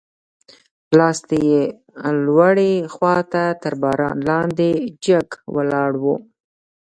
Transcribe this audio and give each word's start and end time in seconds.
لاستي 0.97 1.39
یې 1.51 1.63
لوړې 2.25 2.73
خواته 2.93 3.43
تر 3.63 3.73
باران 3.81 4.17
لاندې 4.29 4.69
جګ 5.05 5.27
ولاړ 5.55 5.91
و. 6.03 6.05